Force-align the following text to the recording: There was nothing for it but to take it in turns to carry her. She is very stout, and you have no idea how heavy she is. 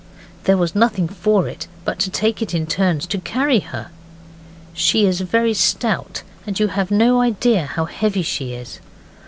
There 0.45 0.57
was 0.57 0.73
nothing 0.73 1.07
for 1.07 1.47
it 1.47 1.67
but 1.85 1.99
to 1.99 2.09
take 2.09 2.41
it 2.41 2.55
in 2.55 2.65
turns 2.65 3.05
to 3.05 3.19
carry 3.19 3.59
her. 3.59 3.91
She 4.73 5.05
is 5.05 5.21
very 5.21 5.53
stout, 5.53 6.23
and 6.47 6.59
you 6.59 6.69
have 6.69 6.89
no 6.89 7.21
idea 7.21 7.67
how 7.67 7.85
heavy 7.85 8.23
she 8.23 8.53
is. 8.55 8.79